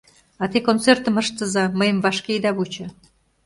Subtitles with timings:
[0.41, 2.85] А те концертым ыштыза, мыйым вашке ида вучо...